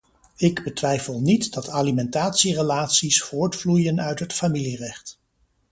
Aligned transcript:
Ik 0.37 0.63
betwijfel 0.63 1.19
niet 1.21 1.53
dat 1.53 1.69
alimentatierelaties 1.69 3.23
voortvloeien 3.23 4.01
uit 4.01 4.19
het 4.19 4.33
familierecht. 4.33 5.19